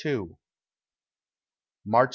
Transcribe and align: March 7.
March 0.05 0.29
7. 1.85 2.07